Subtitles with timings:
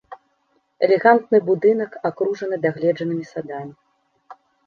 [0.87, 3.73] Элегантны будынак акружаны дагледжанымі садамі.